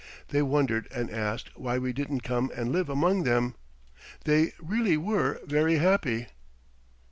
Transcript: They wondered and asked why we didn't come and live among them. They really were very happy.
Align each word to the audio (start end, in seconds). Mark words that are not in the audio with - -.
They 0.29 0.41
wondered 0.41 0.87
and 0.91 1.11
asked 1.11 1.55
why 1.55 1.77
we 1.77 1.93
didn't 1.93 2.21
come 2.21 2.51
and 2.55 2.71
live 2.71 2.89
among 2.89 3.21
them. 3.21 3.53
They 4.23 4.53
really 4.59 4.97
were 4.97 5.39
very 5.45 5.75
happy. 5.75 6.25